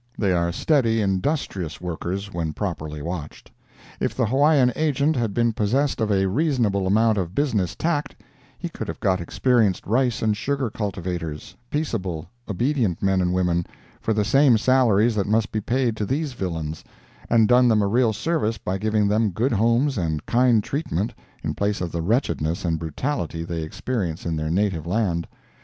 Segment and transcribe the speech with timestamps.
[0.17, 3.51] They are steady, industrious workers when properly watched.
[3.99, 8.15] If the Hawaiian agent had been possessed of a reasonable amount of business tact
[8.57, 14.57] he could have got experienced rice and sugar cultivators—peaceable, obedient men and women—for the same
[14.57, 16.83] salaries that must be paid to these villains,
[17.29, 21.13] and done them a real service by giving them good homes and kind treatment
[21.43, 25.27] in place of the wretchedness and brutality they experience in their native land.